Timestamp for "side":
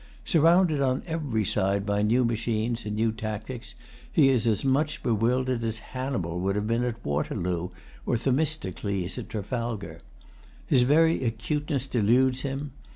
1.45-1.85